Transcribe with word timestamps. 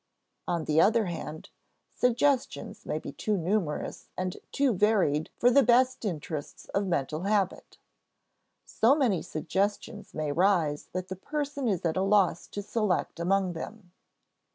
On 0.47 0.65
the 0.65 0.81
other 0.81 1.05
hand, 1.05 1.51
suggestions 1.93 2.87
may 2.87 2.97
be 2.97 3.11
too 3.11 3.37
numerous 3.37 4.09
and 4.17 4.37
too 4.51 4.73
varied 4.73 5.29
for 5.37 5.51
the 5.51 5.61
best 5.61 6.03
interests 6.05 6.65
of 6.69 6.87
mental 6.87 7.21
habit. 7.25 7.77
So 8.65 8.95
many 8.95 9.21
suggestions 9.21 10.15
may 10.15 10.31
rise 10.31 10.85
that 10.93 11.09
the 11.09 11.15
person 11.15 11.67
is 11.67 11.85
at 11.85 11.97
a 11.97 12.01
loss 12.01 12.47
to 12.47 12.63
select 12.63 13.19
among 13.19 13.53
them. 13.53 13.91